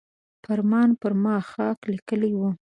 [0.43, 2.49] فاران پر ما خاکه لیکلې وه.